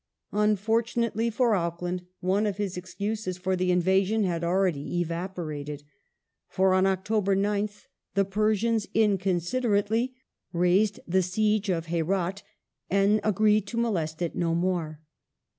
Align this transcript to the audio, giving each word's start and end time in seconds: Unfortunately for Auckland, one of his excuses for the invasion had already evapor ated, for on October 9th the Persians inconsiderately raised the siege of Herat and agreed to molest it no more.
Unfortunately 0.33 1.29
for 1.29 1.53
Auckland, 1.53 2.07
one 2.21 2.47
of 2.47 2.57
his 2.57 2.75
excuses 2.75 3.37
for 3.37 3.55
the 3.55 3.69
invasion 3.69 4.23
had 4.23 4.43
already 4.43 5.05
evapor 5.05 5.55
ated, 5.55 5.83
for 6.47 6.73
on 6.73 6.87
October 6.87 7.35
9th 7.35 7.85
the 8.15 8.25
Persians 8.25 8.87
inconsiderately 8.95 10.15
raised 10.53 11.01
the 11.07 11.21
siege 11.21 11.69
of 11.69 11.85
Herat 11.85 12.41
and 12.89 13.19
agreed 13.23 13.67
to 13.67 13.77
molest 13.77 14.23
it 14.23 14.35
no 14.35 14.55
more. 14.55 15.01